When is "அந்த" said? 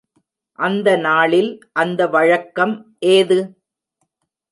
0.59-0.95, 1.73-2.07